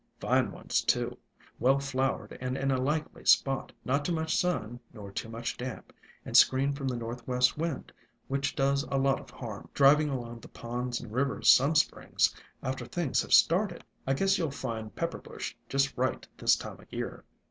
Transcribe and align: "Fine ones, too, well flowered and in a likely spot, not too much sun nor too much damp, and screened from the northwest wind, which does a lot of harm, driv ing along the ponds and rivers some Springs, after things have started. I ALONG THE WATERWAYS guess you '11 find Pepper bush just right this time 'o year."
"Fine 0.19 0.51
ones, 0.51 0.81
too, 0.81 1.15
well 1.59 1.77
flowered 1.77 2.35
and 2.41 2.57
in 2.57 2.71
a 2.71 2.81
likely 2.81 3.23
spot, 3.23 3.71
not 3.85 4.03
too 4.03 4.11
much 4.11 4.35
sun 4.35 4.79
nor 4.91 5.11
too 5.11 5.29
much 5.29 5.55
damp, 5.55 5.93
and 6.25 6.35
screened 6.35 6.75
from 6.75 6.87
the 6.87 6.95
northwest 6.95 7.55
wind, 7.55 7.91
which 8.27 8.55
does 8.55 8.81
a 8.89 8.97
lot 8.97 9.19
of 9.19 9.29
harm, 9.29 9.69
driv 9.75 10.01
ing 10.01 10.09
along 10.09 10.39
the 10.39 10.47
ponds 10.47 10.99
and 10.99 11.13
rivers 11.13 11.49
some 11.49 11.75
Springs, 11.75 12.35
after 12.63 12.87
things 12.87 13.21
have 13.21 13.31
started. 13.31 13.75
I 13.75 13.75
ALONG 13.75 13.77
THE 13.77 14.11
WATERWAYS 14.15 14.19
guess 14.19 14.37
you 14.39 14.43
'11 14.45 14.57
find 14.57 14.95
Pepper 14.95 15.17
bush 15.19 15.55
just 15.69 15.95
right 15.95 16.27
this 16.35 16.55
time 16.55 16.77
'o 16.79 16.85
year." 16.89 17.23